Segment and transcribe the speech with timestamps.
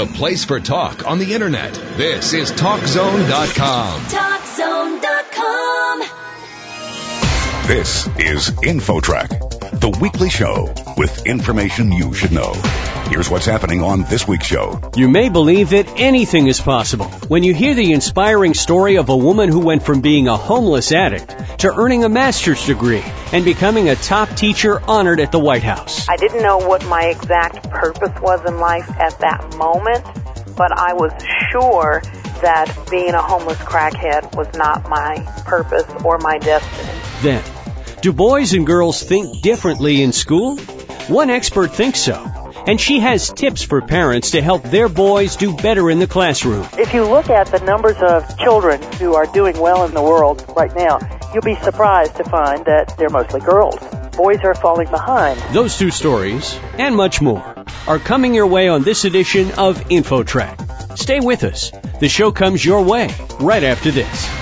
[0.00, 1.74] the place for talk on the internet.
[1.98, 4.00] This is TalkZone.com.
[4.00, 6.00] TalkZone.com.
[7.68, 9.49] This is InfoTrack,
[9.80, 12.52] the weekly show with information you should know.
[13.08, 14.78] Here's what's happening on this week's show.
[14.94, 19.16] You may believe that anything is possible when you hear the inspiring story of a
[19.16, 23.02] woman who went from being a homeless addict to earning a master's degree
[23.32, 26.06] and becoming a top teacher honored at the White House.
[26.10, 30.04] I didn't know what my exact purpose was in life at that moment,
[30.56, 31.10] but I was
[31.50, 32.02] sure
[32.42, 35.16] that being a homeless crackhead was not my
[35.46, 37.00] purpose or my destiny.
[37.22, 37.42] Then,
[38.02, 40.56] do boys and girls think differently in school?
[41.08, 45.56] One expert thinks so and she has tips for parents to help their boys do
[45.56, 46.66] better in the classroom.
[46.78, 50.44] If you look at the numbers of children who are doing well in the world
[50.56, 50.98] right now,
[51.32, 53.78] you'll be surprised to find that they're mostly girls.
[54.16, 55.40] Boys are falling behind.
[55.54, 57.54] Those two stories, and much more,
[57.86, 60.98] are coming your way on this edition of InfoTrack.
[60.98, 61.72] Stay with us.
[62.00, 64.39] The show comes your way right after this.